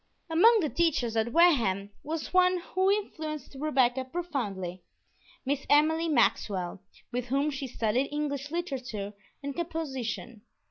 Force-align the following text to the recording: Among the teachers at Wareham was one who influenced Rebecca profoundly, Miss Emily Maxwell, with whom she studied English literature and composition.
Among 0.31 0.61
the 0.61 0.69
teachers 0.69 1.15
at 1.15 1.31
Wareham 1.31 1.91
was 2.01 2.33
one 2.33 2.57
who 2.73 2.89
influenced 2.89 3.55
Rebecca 3.59 4.03
profoundly, 4.03 4.81
Miss 5.45 5.63
Emily 5.69 6.07
Maxwell, 6.07 6.81
with 7.11 7.25
whom 7.25 7.51
she 7.51 7.67
studied 7.67 8.07
English 8.09 8.49
literature 8.49 9.13
and 9.43 9.55
composition. 9.55 10.41